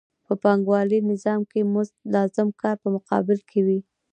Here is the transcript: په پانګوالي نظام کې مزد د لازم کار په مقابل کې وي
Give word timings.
په 0.25 0.33
پانګوالي 0.41 0.99
نظام 1.11 1.41
کې 1.51 1.59
مزد 1.73 1.93
د 1.99 2.03
لازم 2.15 2.47
کار 2.61 2.75
په 2.83 2.87
مقابل 2.95 3.39
کې 3.49 3.59
وي 3.65 3.79